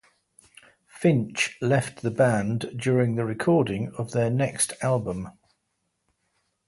[0.87, 5.29] Finch left the band during the recording of their next album.